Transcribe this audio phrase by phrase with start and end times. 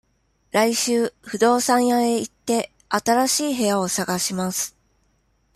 [0.49, 4.75] 来週、不動産屋へ行って、新しい部屋を探します。